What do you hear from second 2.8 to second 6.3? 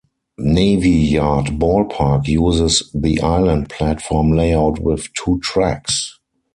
the island platform layout with two tracks.